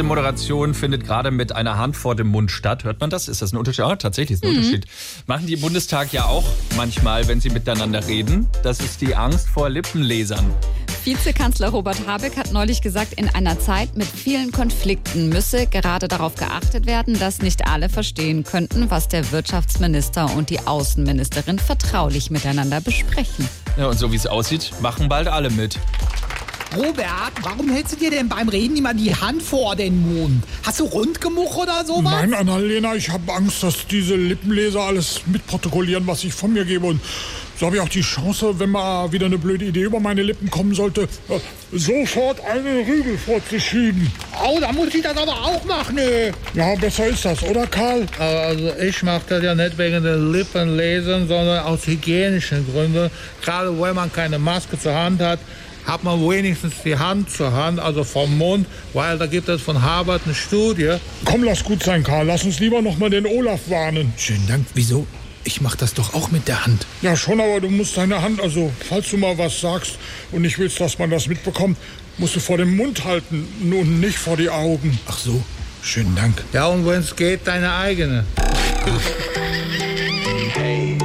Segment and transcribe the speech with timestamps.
[0.00, 2.84] Diese Moderation findet gerade mit einer Hand vor dem Mund statt.
[2.84, 3.28] Hört man das?
[3.28, 3.80] Ist das ein Unterschied?
[3.80, 4.56] Ja, tatsächlich ist ein mhm.
[4.56, 4.86] Unterschied.
[5.26, 8.48] Machen die im Bundestag ja auch manchmal, wenn sie miteinander reden.
[8.62, 10.54] Das ist die Angst vor Lippenlesern.
[11.04, 16.34] Vizekanzler Robert Habeck hat neulich gesagt, in einer Zeit mit vielen Konflikten müsse gerade darauf
[16.34, 22.80] geachtet werden, dass nicht alle verstehen könnten, was der Wirtschaftsminister und die Außenministerin vertraulich miteinander
[22.80, 23.46] besprechen.
[23.76, 25.78] Ja, und so wie es aussieht, machen bald alle mit.
[26.76, 30.44] Robert, warum hältst du dir denn beim Reden immer die Hand vor den Mund?
[30.62, 32.12] Hast du Rundgemuch oder sowas?
[32.12, 36.86] Nein, Annalena, ich habe Angst, dass diese Lippenleser alles mitprotokollieren, was ich von mir gebe.
[36.86, 37.00] Und
[37.58, 40.48] so habe ich auch die Chance, wenn mal wieder eine blöde Idee über meine Lippen
[40.48, 41.40] kommen sollte, äh,
[41.72, 44.10] sofort einen Rügel vorzuschieben.
[44.42, 45.96] Oh, da muss ich das aber auch machen.
[45.96, 46.30] Ne?
[46.54, 48.06] Ja, besser ist das, oder Karl?
[48.16, 53.10] Also ich mache das ja nicht wegen den Lippenlesern, sondern aus hygienischen Gründen.
[53.42, 55.40] Gerade weil man keine Maske zur Hand hat,
[55.86, 59.82] hat man wenigstens die Hand zur Hand, also vom Mund, weil da gibt es von
[59.82, 60.96] Harvard eine Studie.
[61.24, 62.26] Komm, lass gut sein, Karl.
[62.26, 64.12] Lass uns lieber noch mal den Olaf warnen.
[64.16, 64.66] Schönen Dank.
[64.74, 65.06] Wieso?
[65.44, 66.86] Ich mach das doch auch mit der Hand.
[67.00, 69.98] Ja, schon, aber du musst deine Hand, also falls du mal was sagst
[70.32, 71.78] und nicht willst, dass man das mitbekommt,
[72.18, 74.98] musst du vor dem Mund halten und nicht vor die Augen.
[75.06, 75.42] Ach so,
[75.82, 76.44] schönen Dank.
[76.52, 78.26] Ja, und wenn es geht, deine eigene.
[80.54, 80.99] hey.